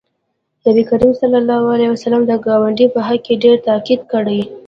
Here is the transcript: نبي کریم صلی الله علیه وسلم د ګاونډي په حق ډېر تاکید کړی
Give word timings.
نبي 0.67 0.83
کریم 0.89 1.11
صلی 1.19 1.37
الله 1.41 1.61
علیه 1.75 1.89
وسلم 1.91 2.21
د 2.27 2.31
ګاونډي 2.45 2.87
په 2.93 2.99
حق 3.07 3.25
ډېر 3.43 3.55
تاکید 3.67 4.01
کړی 4.11 4.39